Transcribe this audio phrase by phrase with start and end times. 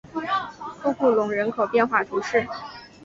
[0.81, 2.47] 库库龙人口变化图示